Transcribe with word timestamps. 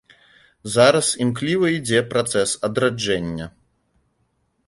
Зараз 0.75 1.07
імкліва 1.25 1.69
ідзе 1.77 2.01
працэс 2.13 2.55
адраджэння. 2.69 3.45